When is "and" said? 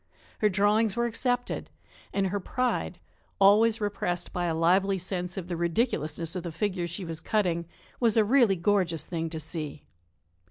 2.11-2.25